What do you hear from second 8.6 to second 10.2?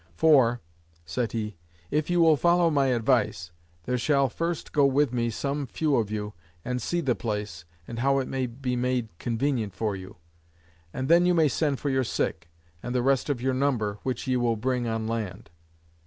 made convenient for you;